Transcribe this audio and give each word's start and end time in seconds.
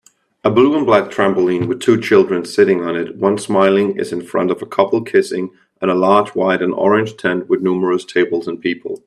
A 0.43 0.49
blue 0.49 0.75
and 0.75 0.83
black 0.83 1.11
trampoline 1.11 1.67
with 1.67 1.79
two 1.79 2.01
children 2.01 2.43
sitting 2.43 2.81
on 2.81 2.95
it 2.95 3.17
one 3.17 3.37
smiling 3.37 3.99
is 3.99 4.11
in 4.11 4.23
front 4.25 4.49
of 4.49 4.59
a 4.59 4.65
couple 4.65 5.03
kissing 5.03 5.51
and 5.79 5.91
a 5.91 5.93
large 5.93 6.29
white 6.29 6.63
and 6.63 6.73
orange 6.73 7.17
tent 7.17 7.47
with 7.47 7.61
numerous 7.61 8.03
tables 8.03 8.47
and 8.47 8.59
people 8.59 8.99